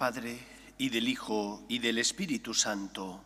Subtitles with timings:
[0.00, 0.38] Padre,
[0.78, 3.22] y del Hijo, y del Espíritu Santo.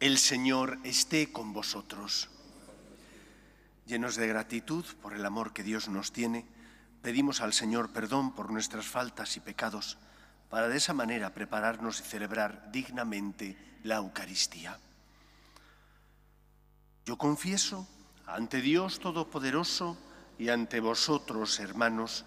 [0.00, 2.28] El Señor esté con vosotros.
[3.86, 6.44] Llenos de gratitud por el amor que Dios nos tiene,
[7.00, 9.96] pedimos al Señor perdón por nuestras faltas y pecados,
[10.50, 14.78] para de esa manera prepararnos y celebrar dignamente la Eucaristía.
[17.06, 17.88] Yo confieso
[18.26, 19.96] ante Dios Todopoderoso
[20.38, 22.26] y ante vosotros, hermanos,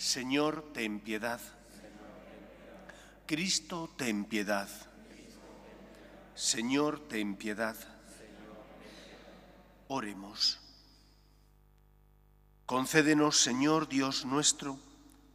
[0.00, 1.42] Señor, ten piedad.
[3.26, 4.66] Cristo, ten piedad.
[6.34, 7.76] Señor, ten piedad.
[9.88, 10.58] Oremos.
[12.64, 14.78] Concédenos, Señor Dios nuestro,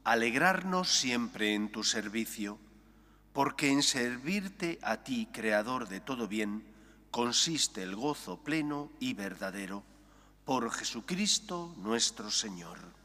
[0.04, 2.58] alegrarnos siempre en tu servicio,
[3.34, 6.66] porque en servirte a ti, Creador de todo bien,
[7.12, 9.84] consiste el gozo pleno y verdadero.
[10.44, 13.05] Por Jesucristo nuestro Señor.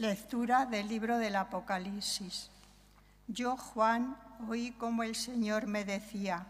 [0.00, 2.48] Lectura del libro del Apocalipsis.
[3.28, 4.16] Yo, Juan,
[4.48, 6.46] oí como el Señor me decía,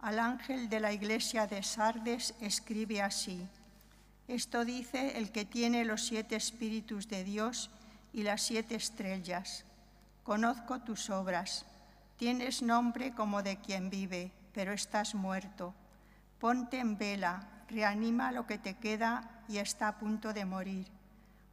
[0.00, 3.46] al ángel de la iglesia de Sardes escribe así,
[4.26, 7.68] esto dice el que tiene los siete espíritus de Dios
[8.14, 9.66] y las siete estrellas.
[10.24, 11.66] Conozco tus obras,
[12.16, 15.74] tienes nombre como de quien vive, pero estás muerto.
[16.40, 20.95] Ponte en vela, reanima lo que te queda y está a punto de morir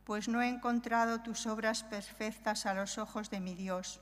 [0.06, 4.02] pues no he encontrado tus obras perfectas a los ojos de mi Dios.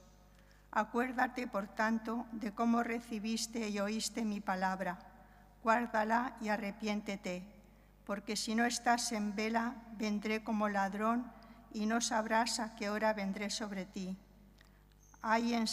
[0.72, 5.00] Acuérdate, por tanto, de cómo recibiste y oíste mi palabra.
[5.64, 7.44] Guárdala y arrepiéntete,
[8.06, 11.30] porque si no estás en vela, vendré como ladrón
[11.74, 14.18] y no sabrás a qué hora vendré sobre ti.
[15.22, 15.66] Hay en,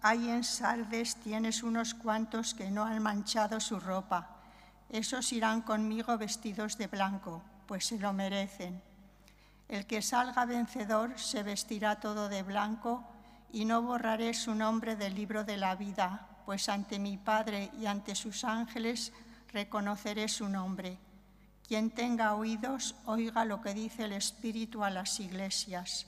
[0.00, 4.30] hay en Sardes tienes unos cuantos que no han manchado su ropa.
[4.88, 8.80] Esos irán conmigo vestidos de blanco, pues se lo merecen.
[9.68, 13.02] El que salga vencedor se vestirá todo de blanco
[13.50, 17.86] y no borraré su nombre del libro de la vida, pues ante mi Padre y
[17.86, 19.12] ante sus ángeles
[19.52, 20.98] reconoceré su nombre.
[21.66, 26.06] Quien tenga oídos, oiga lo que dice el Espíritu a las iglesias.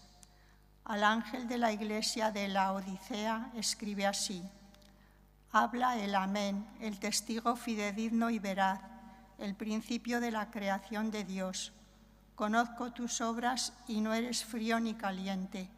[0.85, 4.45] Al ángel de la iglesia de la Odisea escribe así.
[5.51, 8.81] Habla el Amén, el testigo fidedigno y veraz,
[9.39, 11.73] el principio de la creación de Dios
[12.39, 15.69] Conozco tus obras y no eres frío ni caliente.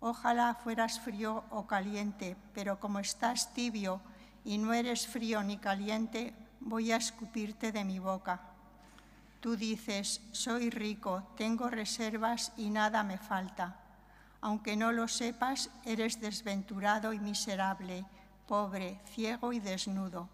[0.00, 4.00] Ojalá fueras frío o caliente, pero como estás tibio
[4.44, 8.40] y no eres frío ni caliente, voy a escupirte de mi boca.
[9.38, 13.76] Tú dices, soy rico, tengo reservas y nada me falta.
[14.40, 18.04] Aunque no lo sepas, eres desventurado y miserable,
[18.48, 20.28] pobre, ciego y desnudo.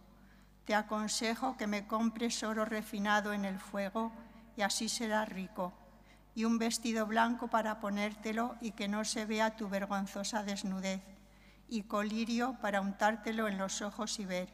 [0.64, 4.12] Te aconsejo que me compres oro refinado en el fuego
[4.58, 5.72] y así serás rico,
[6.34, 11.00] y un vestido blanco para ponértelo y que no se vea tu vergonzosa desnudez,
[11.68, 14.48] y colirio para untártelo en los ojos y ver.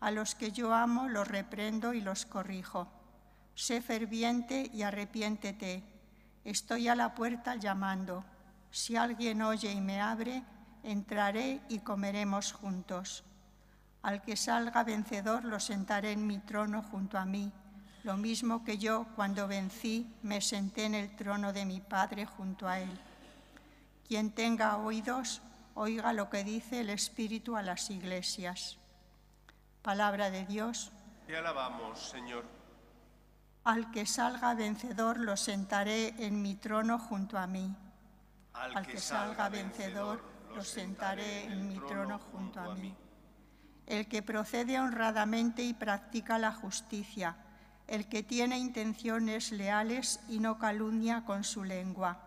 [0.00, 2.88] A los que yo amo los reprendo y los corrijo.
[3.54, 5.84] Sé ferviente y arrepiéntete.
[6.42, 8.24] Estoy a la puerta llamando.
[8.72, 10.42] Si alguien oye y me abre,
[10.82, 13.22] entraré y comeremos juntos.
[14.02, 17.52] Al que salga vencedor lo sentaré en mi trono junto a mí
[18.06, 22.68] lo mismo que yo cuando vencí me senté en el trono de mi Padre junto
[22.68, 23.00] a Él.
[24.06, 25.42] Quien tenga oídos,
[25.74, 28.78] oiga lo que dice el Espíritu a las iglesias.
[29.82, 30.92] Palabra de Dios.
[31.26, 32.44] Te alabamos, Señor.
[33.64, 37.74] Al que salga vencedor lo sentaré en mi trono junto a mí.
[38.52, 40.22] Al, que, salga vencedor
[40.54, 42.94] lo sentaré en mi trono junto a mí.
[43.84, 47.36] El que procede honradamente y practica la justicia
[47.88, 52.18] el que tiene intenciones leales y no calumnia con su lengua.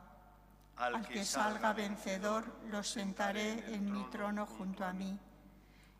[0.78, 5.20] Al que salga vencedor, lo sentaré en mi trono junto a mí.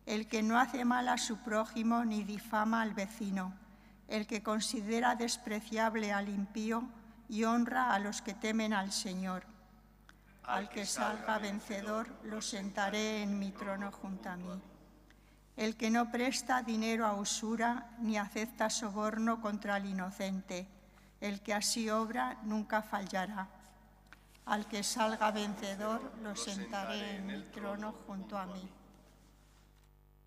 [0.06, 3.52] El que no hace mal a su prójimo ni difama al vecino,
[4.08, 6.84] el que considera despreciable al impío
[7.28, 9.44] y honra a los que temen al Señor.
[10.44, 14.60] Al que salga vencedor, lo sentaré en mi trono junto a mí.
[15.60, 20.66] El que no presta dinero a usura ni acepta soborno contra el inocente.
[21.20, 23.46] El que así obra nunca fallará.
[24.46, 28.66] Al que salga vencedor lo sentaré en el trono junto a mí.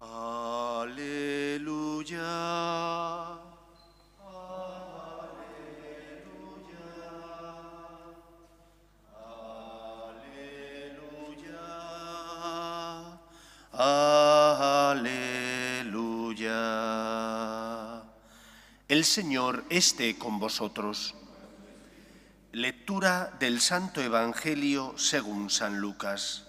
[0.02, 1.02] Aleluya.
[13.80, 14.13] Aleluya.
[19.04, 21.14] El Señor esté con vosotros.
[22.54, 26.48] Lectura del Santo Evangelio según San Lucas.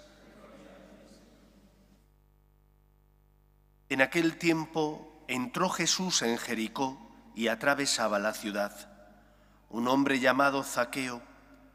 [3.89, 6.97] En aquel tiempo entró Jesús en Jericó
[7.35, 8.89] y atravesaba la ciudad.
[9.69, 11.23] Un hombre llamado Zaqueo,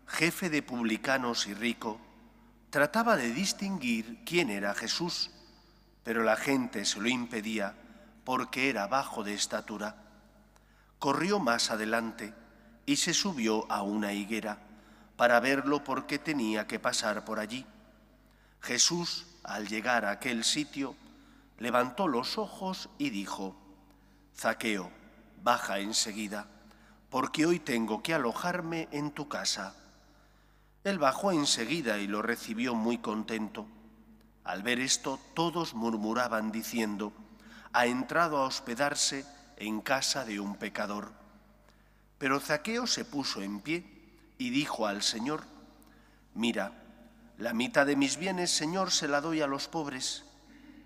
[0.08, 2.00] jefe de publicanos y rico,
[2.70, 5.30] trataba de distinguir quién era Jesús
[6.06, 7.76] pero la gente se lo impedía
[8.24, 10.06] porque era bajo de estatura.
[11.00, 12.34] Corrió más adelante
[12.86, 14.60] y se subió a una higuera
[15.16, 17.66] para verlo porque tenía que pasar por allí.
[18.62, 20.96] Jesús, al llegar a aquel sitio,
[21.57, 23.56] levantó los ojos y dijo,
[24.36, 24.92] Zaqueo,
[25.44, 26.48] baja enseguida,
[27.10, 29.75] porque hoy tengo que alojarme en tu casa.
[30.84, 33.68] Él bajó enseguida y lo recibió muy contento.
[34.44, 37.13] Al ver esto, todos murmuraban diciendo,
[37.74, 39.25] ha entrado a hospedarse
[39.59, 41.11] en casa de un pecador.
[42.17, 43.85] Pero Zaqueo se puso en pie
[44.38, 45.44] y dijo al Señor,
[46.33, 46.73] mira,
[47.38, 50.25] la mitad de mis bienes, Señor, se la doy a los pobres,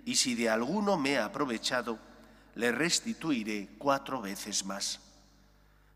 [0.05, 1.97] y si de alguno me he aprovechado,
[2.55, 4.99] le restituiré cuatro veces más.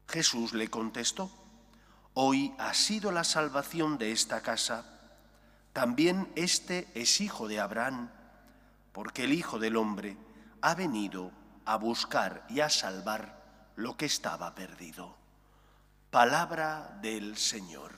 [0.07, 1.29] Jesús le contestó,
[2.13, 4.97] hoy ha sido la salvación de esta casa
[5.77, 8.09] también este es hijo de Abraham,
[8.93, 10.17] porque el Hijo del Hombre
[10.59, 11.31] ha venido
[11.67, 15.15] a buscar y a salvar lo que estaba perdido.
[16.09, 17.91] Palabra del Señor.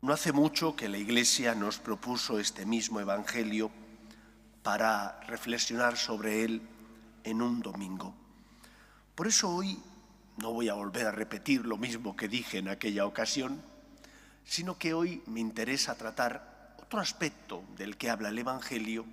[0.00, 3.72] No hace mucho que la Iglesia nos propuso este mismo Evangelio
[4.62, 6.62] para reflexionar sobre él
[7.24, 8.14] en un domingo.
[9.16, 9.82] Por eso hoy
[10.36, 13.60] no voy a volver a repetir lo mismo que dije en aquella ocasión,
[14.44, 16.57] sino que hoy me interesa tratar
[16.88, 19.04] otro aspecto del que habla el Evangelio,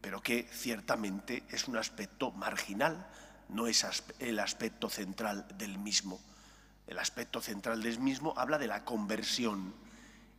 [0.00, 3.06] pero que ciertamente es un aspecto marginal,
[3.50, 3.84] no es
[4.20, 6.18] el aspecto central del mismo.
[6.86, 9.74] El aspecto central del mismo habla de la conversión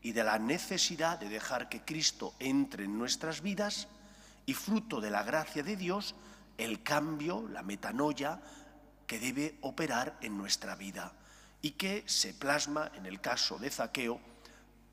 [0.02, 3.88] y de la necesidad de dejar que Cristo entre en nuestras vidas
[4.48, 6.16] y fruto de la gracia de Dios,
[6.58, 8.42] el cambio, la metanoia,
[9.06, 11.14] que debe operar en nuestra vida
[11.62, 14.20] y que se plasma en el caso de Zaqueo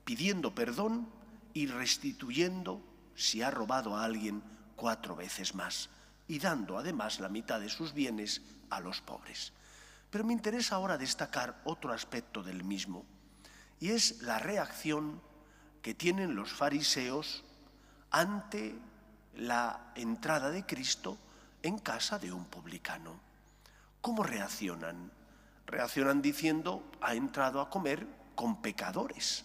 [0.05, 1.17] pidiendo perdón
[1.55, 2.83] y restituyendo
[3.15, 4.43] si ha robado a alguien
[4.77, 5.91] cuatro veces más
[6.29, 9.53] y dando además la mitad de sus bienes a los pobres.
[10.11, 13.05] Pero me interesa ahora destacar otro aspecto del mismo
[13.81, 15.21] y es la reacción
[15.83, 17.45] que tienen los fariseos
[18.11, 18.75] ante
[19.35, 21.19] la entrada de Cristo
[21.63, 23.21] en casa de un publicano.
[24.01, 25.11] ¿Cómo reaccionan?
[25.67, 29.45] Reaccionan diciendo, ha entrado a comer con pecadores.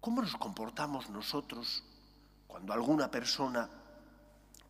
[0.00, 1.82] ¿Cómo nos comportamos nosotros
[2.46, 3.68] cuando alguna persona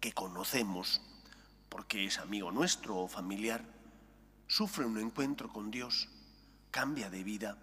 [0.00, 1.00] que conocemos,
[1.68, 3.62] porque es amigo nuestro o familiar,
[4.46, 6.08] sufre un encuentro con Dios,
[6.70, 7.58] cambia de vida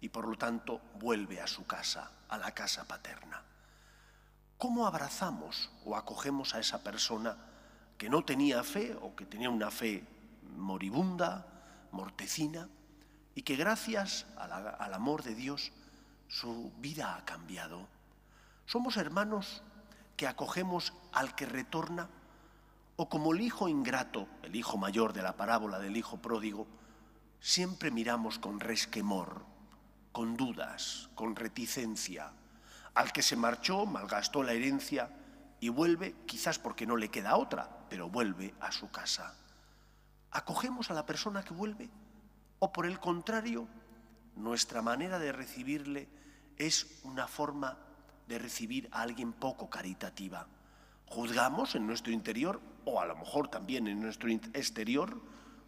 [0.00, 3.42] y por lo tanto vuelve a su casa, a la casa paterna?
[4.58, 7.36] ¿Cómo abrazamos o acogemos a esa persona
[7.98, 10.06] que no tenía fe o que tenía una fe
[10.56, 11.46] moribunda,
[11.92, 12.68] mortecina,
[13.34, 15.72] y que gracias al amor de Dios
[16.32, 17.86] su vida ha cambiado.
[18.64, 19.62] Somos hermanos
[20.16, 22.08] que acogemos al que retorna
[22.96, 26.66] o como el hijo ingrato, el hijo mayor de la parábola del hijo pródigo,
[27.38, 29.44] siempre miramos con resquemor,
[30.10, 32.32] con dudas, con reticencia.
[32.94, 35.10] Al que se marchó, malgastó la herencia
[35.60, 39.34] y vuelve quizás porque no le queda otra, pero vuelve a su casa.
[40.30, 41.90] ¿Acogemos a la persona que vuelve?
[42.58, 43.68] ¿O por el contrario,
[44.34, 46.21] nuestra manera de recibirle
[46.58, 47.78] es una forma
[48.28, 50.46] de recibir a alguien poco caritativa?
[51.06, 55.20] ¿Juzgamos en nuestro interior o a lo mejor también en nuestro exterior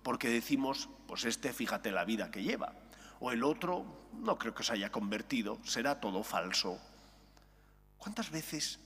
[0.03, 2.75] porque decimos, pues este fíjate la vida que lleva?
[3.21, 6.79] O el otro, no creo que se haya convertido, será todo falso.
[7.99, 8.81] ¿Cuántas veces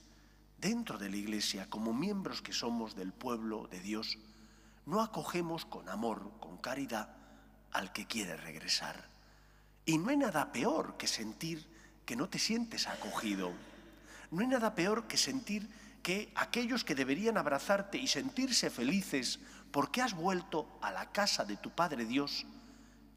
[0.59, 4.19] dentro de la Iglesia, como miembros que somos del pueblo de Dios,
[4.87, 7.15] no acogemos con amor, con caridad
[7.73, 9.09] al que quiere regresar.
[9.85, 11.67] Y no hay nada peor que sentir
[12.09, 13.53] que no te sientes acogido.
[14.31, 15.69] No hay nada peor que sentir
[16.03, 21.59] que aquellos que deberían abrazarte y sentirse felices porque has vuelto a la casa de
[21.59, 22.47] tu Padre Dios,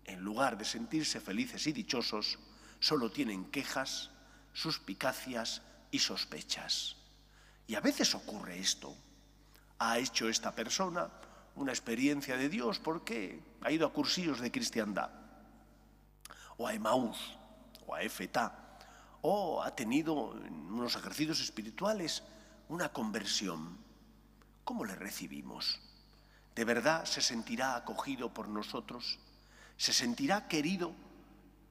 [0.04, 2.38] en lugar de sentirse felices y dichosos,
[2.82, 4.12] solo tienen quejas,
[4.52, 6.98] suspicacias y sospechas.
[7.68, 8.94] Y a veces ocurre esto.
[9.80, 11.10] Ha hecho esta persona
[11.56, 15.12] una experiencia de Dios porque ha ido a cursillos de cristiandad,
[16.58, 17.38] o a Emaús,
[17.88, 18.61] o a Efetá,
[19.22, 22.24] o ha tenido en unos ejercicios espirituales
[22.70, 23.78] una conversión.
[24.64, 25.80] ¿Cómo le recibimos?
[26.56, 29.20] ¿De verdad se sentirá acogido por nosotros?
[29.78, 30.94] ¿Se sentirá querido?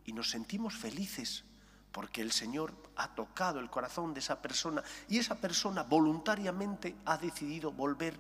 [0.05, 1.45] Y nos sentimos felices
[1.93, 7.17] porque el Señor ha tocado el corazón de esa persona y esa persona voluntariamente ha
[7.17, 8.19] decidido volver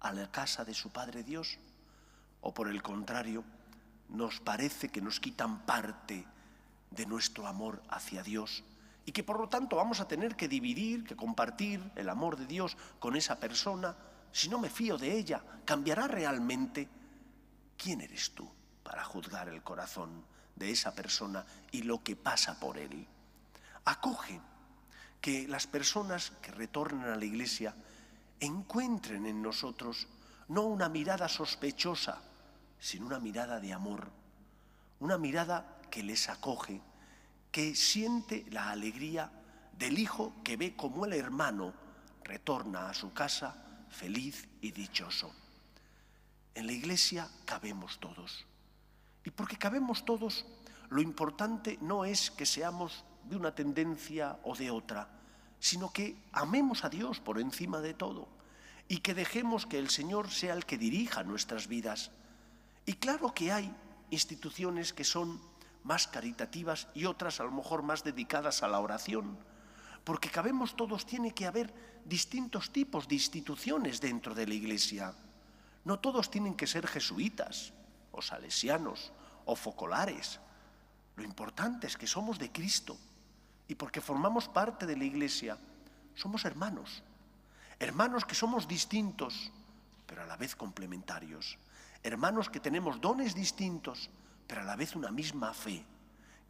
[0.00, 1.58] a la casa de su Padre Dios.
[2.42, 3.44] O por el contrario,
[4.08, 6.26] nos parece que nos quitan parte
[6.90, 8.64] de nuestro amor hacia Dios
[9.06, 12.46] y que por lo tanto vamos a tener que dividir, que compartir el amor de
[12.46, 13.96] Dios con esa persona.
[14.32, 16.88] Si no me fío de ella, ¿cambiará realmente?
[17.78, 18.50] ¿Quién eres tú
[18.82, 20.24] para juzgar el corazón
[20.56, 23.06] de esa persona y lo que pasa por él?
[23.84, 24.40] Acoge
[25.20, 27.74] que las personas que retornan a la iglesia
[28.40, 30.08] encuentren en nosotros
[30.48, 32.20] no una mirada sospechosa,
[32.80, 34.10] sino una mirada de amor,
[34.98, 36.78] una mirada que les acoge,
[37.50, 39.32] que siente la alegría
[39.72, 41.72] del hijo que ve como el hermano
[42.22, 45.32] retorna a su casa feliz y dichoso.
[46.54, 48.44] En la iglesia cabemos todos.
[49.24, 50.44] Y porque cabemos todos,
[50.90, 55.08] lo importante no es que seamos de una tendencia o de otra,
[55.60, 58.28] sino que amemos a Dios por encima de todo
[58.86, 62.10] y que dejemos que el Señor sea el que dirija nuestras vidas.
[62.84, 63.74] Y claro que hay
[64.10, 65.55] instituciones que son
[65.86, 69.38] más caritativas y otras a lo mejor más dedicadas a la oración,
[70.02, 71.72] porque cabemos todos, tiene que haber
[72.04, 75.14] distintos tipos de instituciones dentro de la Iglesia.
[75.84, 77.72] No todos tienen que ser jesuitas
[78.10, 79.12] o salesianos
[79.44, 80.40] o focolares.
[81.14, 82.96] Lo importante es que somos de Cristo
[83.68, 85.56] y porque formamos parte de la Iglesia,
[86.14, 87.02] somos hermanos.
[87.78, 89.52] Hermanos que somos distintos,
[90.06, 91.58] pero a la vez complementarios.
[92.02, 94.10] Hermanos que tenemos dones distintos,
[94.46, 95.84] pero a la vez una misma fe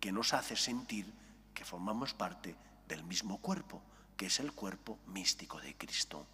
[0.01, 1.13] que nos hace sentir
[1.55, 2.55] que formamos parte
[2.87, 3.83] del mismo cuerpo,
[4.17, 6.27] que es el cuerpo místico de Cristo.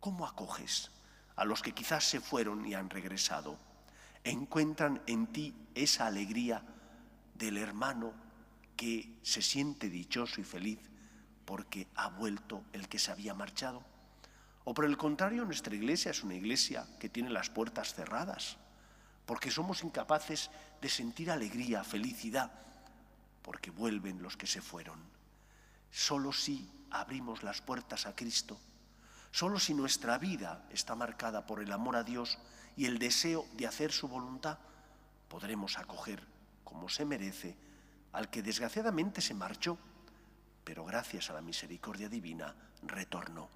[0.00, 0.90] ¿Cómo acoges
[1.36, 3.58] a los que quizás se fueron y han regresado?
[4.24, 6.62] Encuentran en ti esa alegría
[7.34, 8.12] del hermano
[8.76, 10.78] que se siente dichoso y feliz
[11.44, 13.84] porque ha vuelto el que se había marchado.
[14.64, 18.58] O por el contrario, nuestra iglesia es una iglesia que tiene las puertas cerradas,
[19.26, 20.50] porque somos incapaces
[20.80, 22.50] de sentir alegría, felicidad,
[23.42, 24.98] porque vuelven los que se fueron.
[25.90, 28.58] Solo si abrimos las puertas a Cristo,
[29.30, 32.38] solo si nuestra vida está marcada por el amor a Dios
[32.76, 34.58] y el deseo de hacer su voluntad,
[35.28, 36.26] podremos acoger
[36.64, 37.56] como se merece
[38.12, 39.78] al que desgraciadamente se marchó,
[40.64, 43.48] pero gracias a la misericordia divina retornó.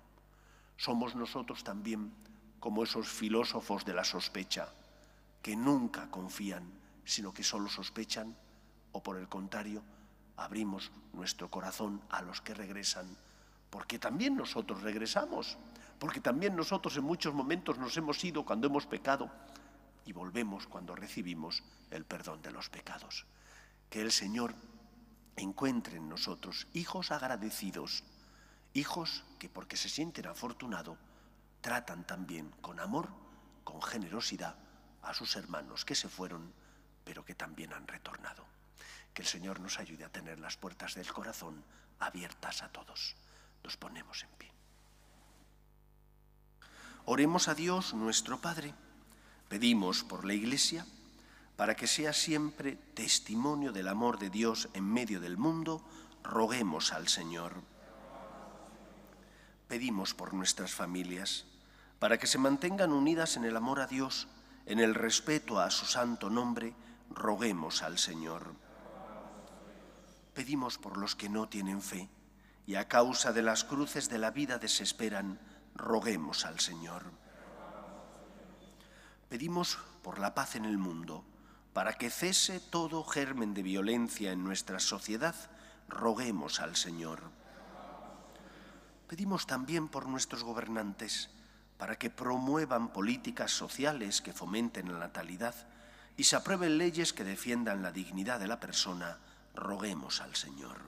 [0.77, 2.13] Somos nosotros también
[2.61, 4.69] como esos filósofos de la sospecha,
[5.47, 6.67] que nunca confían,
[7.05, 8.35] sino que solo sospechan,
[8.91, 9.81] o por el contrario,
[10.37, 13.07] abrimos nuestro corazón a los que regresan,
[13.71, 15.57] porque también nosotros regresamos,
[16.01, 19.31] porque también nosotros en muchos momentos nos hemos ido cuando hemos pecado
[20.05, 21.63] y volvemos cuando recibimos
[21.93, 23.25] el perdón de los pecados.
[23.89, 24.53] Que el Señor
[25.37, 28.03] encuentre en nosotros hijos agradecidos,
[28.75, 30.99] hijos que porque se sienten afortunados
[31.61, 33.11] tratan también con amor,
[33.63, 34.66] con generosidad
[35.07, 36.53] a sus hermanos que se fueron,
[37.05, 38.45] pero que también han retornado.
[39.15, 41.65] Que el Señor nos ayude a tener las puertas del corazón
[41.99, 43.17] abiertas a todos.
[43.65, 44.53] Nos ponemos en pie.
[47.07, 48.75] Oremos a Dios nuestro Padre.
[49.49, 50.85] Pedimos por la Iglesia
[51.57, 55.83] para que sea siempre testimonio del amor de Dios en medio del mundo,
[56.23, 57.55] roguemos al Señor.
[59.67, 61.47] Pedimos por nuestras familias,
[61.99, 64.29] para que se mantengan unidas en el amor a Dios,
[64.67, 66.75] en el respeto a su santo nombre,
[67.11, 68.55] roguemos al Señor.
[70.35, 72.11] Pedimos por los que no tienen fe
[72.67, 75.39] y a causa de las cruces de la vida desesperan,
[75.75, 77.05] roguemos al Señor.
[79.29, 81.25] Pedimos por la paz en el mundo,
[81.73, 85.35] para que cese todo germen de violencia en nuestra sociedad,
[85.89, 87.23] roguemos al Señor.
[89.07, 91.31] Pedimos también por nuestros gobernantes,
[91.79, 95.55] para que promuevan políticas sociales que fomenten la natalidad
[96.17, 99.19] y se aprueben leyes que defiendan la dignidad de la persona,
[99.55, 100.79] roguemos al Señor.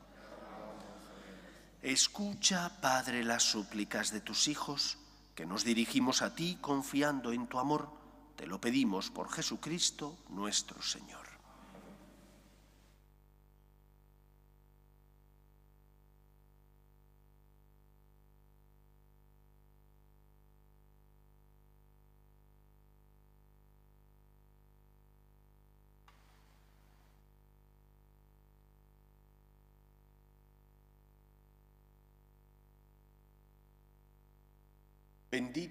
[1.82, 4.98] Escucha, Padre, las súplicas de tus hijos,
[5.34, 7.88] que nos dirigimos a ti confiando en tu amor.
[8.36, 11.27] Te lo pedimos por Jesucristo nuestro Señor.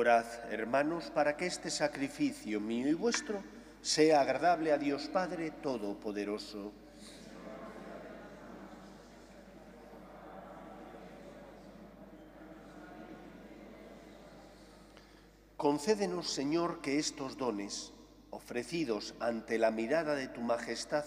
[0.00, 3.42] Orad, hermanos, para que este sacrificio mío y vuestro
[3.82, 6.72] sea agradable a Dios Padre Todopoderoso.
[15.58, 17.92] Concédenos, Señor, que estos dones,
[18.30, 21.04] ofrecidos ante la mirada de tu majestad,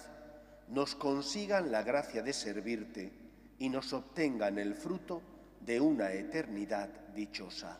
[0.67, 3.11] nos consigan la gracia de servirte
[3.57, 5.23] y nos obtengan el fruto
[5.61, 7.79] de una eternidad dichosa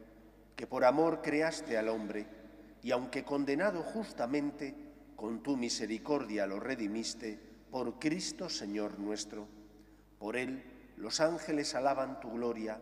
[0.61, 2.27] que por amor creaste al hombre,
[2.83, 4.75] y aunque condenado justamente,
[5.15, 7.39] con tu misericordia lo redimiste,
[7.71, 9.47] por Cristo Señor nuestro.
[10.19, 12.79] Por Él los ángeles alaban tu gloria.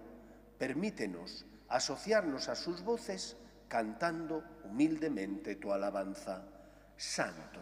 [0.58, 3.38] Permítenos asociarnos a sus voces
[3.70, 6.44] cantando humildemente tu alabanza.
[6.98, 7.62] Santo,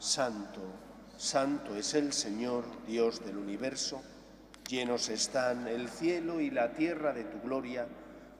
[0.00, 0.72] santo,
[1.16, 4.02] santo es el Señor, Dios del universo.
[4.68, 7.86] Llenos están el cielo y la tierra de tu gloria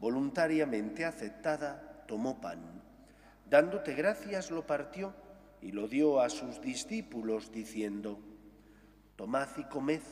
[0.00, 2.82] voluntariamente aceptada, tomó pan.
[3.48, 5.14] Dándote gracias lo partió
[5.62, 8.18] y lo dio a sus discípulos diciendo,
[9.16, 10.02] Tomad y comed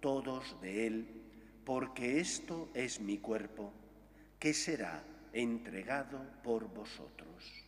[0.00, 1.22] todos de él,
[1.64, 3.72] porque esto es mi cuerpo,
[4.38, 5.02] que será
[5.32, 7.67] entregado por vosotros.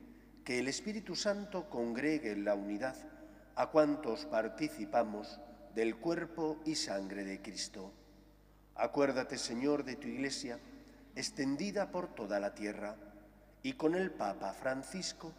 [0.43, 2.95] que el Espíritu Santo congregue en la unidad
[3.55, 5.39] a cuantos participamos
[5.75, 7.91] del cuerpo y sangre de Cristo.
[8.75, 10.59] Acuérdate, Señor, de tu Iglesia,
[11.15, 12.95] extendida por toda la tierra,
[13.63, 15.31] y con el Papa Francisco,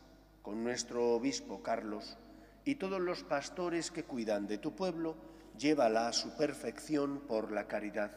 [0.43, 2.17] con nuestro Obispo Carlos,
[2.65, 5.17] y todos los pastores que cuidan de tu pueblo,
[5.59, 8.13] llévala a su perfección por la caridad.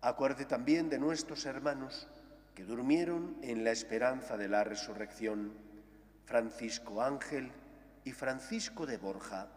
[0.00, 2.06] Acuerde también de nuestros hermanos
[2.54, 5.52] que durmieron en la esperanza de la resurrección,
[6.30, 7.50] Francisco Ángel
[8.04, 9.48] y Francisco de Borja,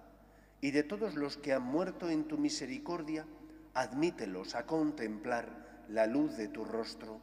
[0.59, 3.27] y de todos los que han muerto en tu misericordia,
[3.75, 7.21] admítelos a contemplar la luz de tu rostro.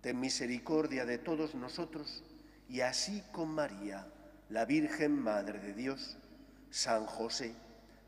[0.00, 2.22] Ten misericordia de todos nosotros,
[2.68, 4.06] y así con María,
[4.48, 6.16] la Virgen Madre de Dios,
[6.70, 7.56] San José,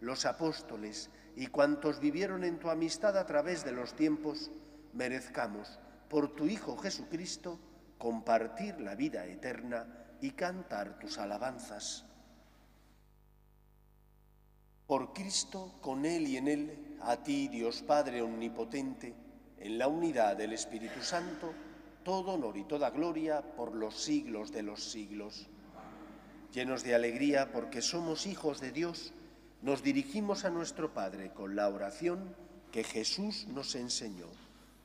[0.00, 4.52] los apóstoles y cuantos vivieron en tu amistad a través de los tiempos,
[4.92, 7.58] merezcamos, por tu Hijo Jesucristo,
[7.98, 12.04] compartir la vida eterna y cantar tus alabanzas.
[14.86, 19.14] Por Cristo, con Él y en Él, a ti, Dios Padre Omnipotente,
[19.58, 21.52] en la unidad del Espíritu Santo,
[22.02, 25.48] todo honor y toda gloria por los siglos de los siglos.
[26.52, 29.12] Llenos de alegría porque somos hijos de Dios,
[29.62, 32.34] nos dirigimos a nuestro Padre con la oración
[32.72, 34.26] que Jesús nos enseñó.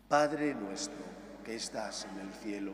[0.07, 1.03] Padre nuestro
[1.43, 2.73] que estás en el cielo,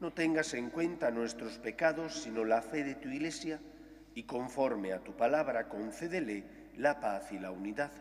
[0.00, 3.60] no tengas en cuenta nuestros pecados, sino la fe de tu Iglesia,
[4.14, 7.92] y conforme a tu palabra concédele la paz y la unidad.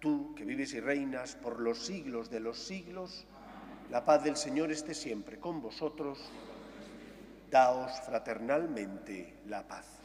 [0.00, 3.26] Tú, que vives y reinas por los siglos de los siglos,
[3.90, 6.18] la paz del Señor esté siempre con vosotros.
[7.50, 10.02] Daos fraternalmente la paz.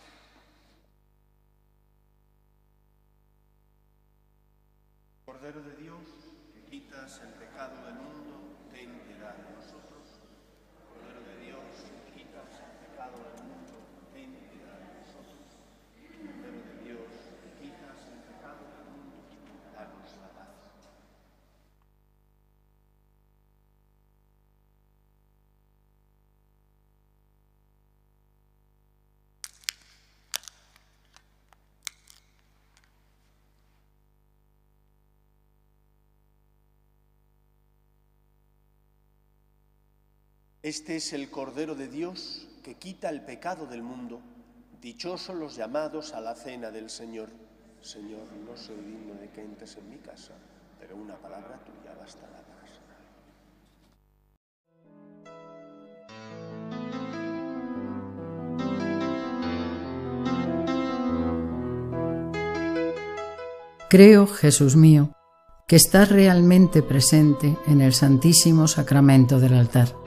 [5.25, 6.01] Cordero de Dios,
[6.53, 10.19] que quitas el pecado del mundo, ten piedad de nosotros.
[10.89, 11.63] Cordero de Dios,
[12.05, 13.75] que quitas el pecado del mundo,
[14.13, 15.55] ten piedad de nosotros.
[16.01, 17.07] Cordero de Dios,
[17.43, 19.23] que quitas el pecado del mundo,
[19.75, 20.51] danos la paz.
[40.67, 44.19] Este es el Cordero de Dios que quita el pecado del mundo.
[44.81, 47.29] Dichosos los llamados a la cena del Señor.
[47.81, 50.33] Señor, no soy digno de que entres en mi casa,
[50.77, 52.97] pero una palabra tuya bastará para sanar.
[63.89, 65.13] Creo, Jesús mío,
[65.65, 70.06] que estás realmente presente en el Santísimo Sacramento del altar.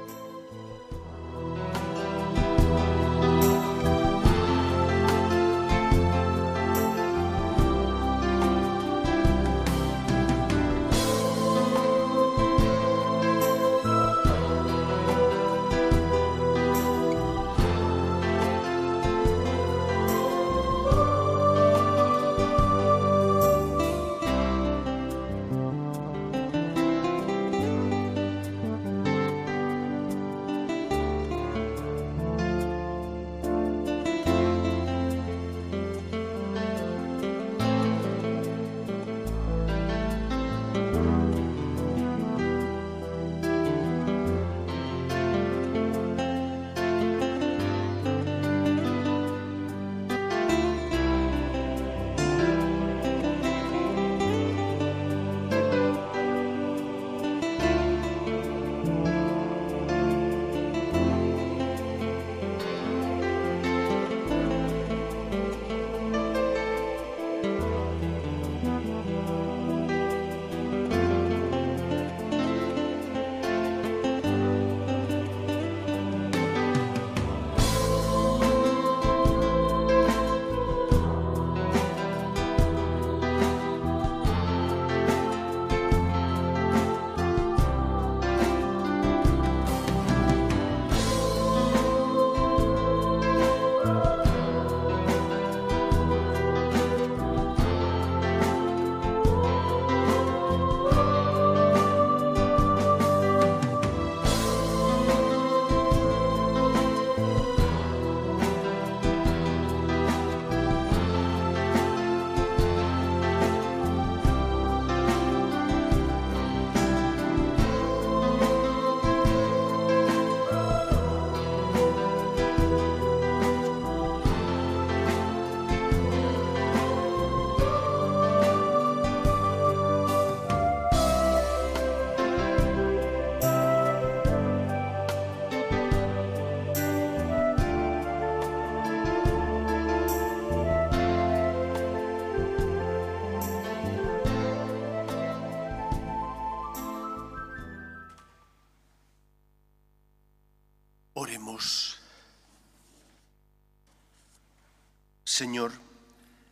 [155.31, 155.71] Señor,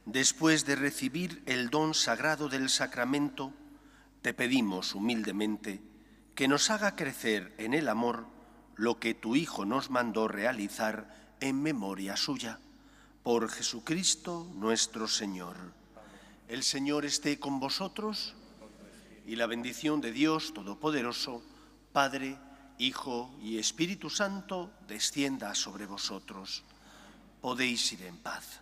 [0.06, 3.52] después de recibir el don sagrado del sacramento,
[4.22, 5.82] te pedimos humildemente
[6.34, 8.26] que nos haga crecer en el amor
[8.78, 12.60] lo que tu Hijo nos mandó realizar en memoria suya.
[13.22, 15.58] Por Jesucristo nuestro Señor.
[16.48, 18.34] El Señor esté con vosotros
[19.28, 21.44] y la bendición de Dios Todopoderoso,
[21.92, 22.38] Padre,
[22.78, 26.63] Hijo y Espíritu Santo, descienda sobre vosotros.
[27.42, 28.62] Podéis ir en paz.